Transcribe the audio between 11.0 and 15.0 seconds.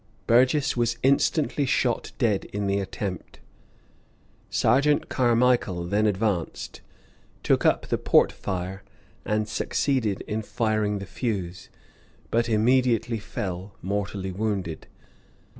fuse, but immediately fell, mortally wounded.